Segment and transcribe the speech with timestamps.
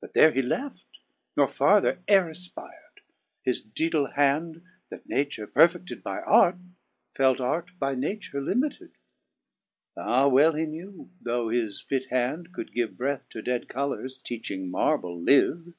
[0.00, 1.00] But there he left,
[1.36, 3.02] nor farther ere afpir'd;
[3.42, 6.60] His daedale hand, that Nature perfeAed By Arte,
[7.14, 8.92] felt Arte by Nature limitted.
[9.98, 10.28] Ah!
[10.28, 15.20] well he knew, though his fit hand could give Breath to dead colours, teaching marble
[15.20, 15.74] live.